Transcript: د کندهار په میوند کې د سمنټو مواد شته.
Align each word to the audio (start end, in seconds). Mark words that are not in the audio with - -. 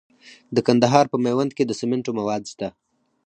د 0.55 0.57
کندهار 0.67 1.05
په 1.09 1.17
میوند 1.25 1.51
کې 1.57 1.63
د 1.65 1.71
سمنټو 1.79 2.11
مواد 2.19 2.43
شته. 2.51 2.67